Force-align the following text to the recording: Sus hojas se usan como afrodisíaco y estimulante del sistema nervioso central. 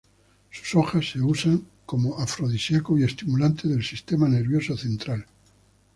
Sus 0.49 0.73
hojas 0.73 1.11
se 1.11 1.21
usan 1.21 1.63
como 1.85 2.17
afrodisíaco 2.17 2.97
y 2.97 3.03
estimulante 3.03 3.67
del 3.67 3.83
sistema 3.85 4.27
nervioso 4.27 4.75
central. 4.75 5.27